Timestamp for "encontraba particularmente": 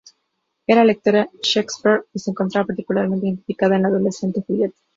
2.31-3.27